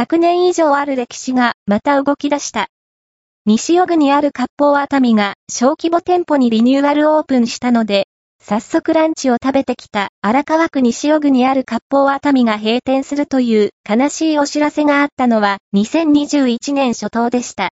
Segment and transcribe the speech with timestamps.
[0.00, 2.68] 100年以上ある歴史がまた動き出した。
[3.44, 8.06] 西尾具にある割烹熱海が小規模店舗にリニューアルオープンしたので、
[8.42, 17.68] 早速ランチを食べてきた荒川区西尾具にある割烹熱海が閉店するという悲しいお知らせがあったのは2021年初頭でした。